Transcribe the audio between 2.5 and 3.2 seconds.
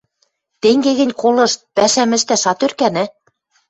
ат ӧркӓнӹ?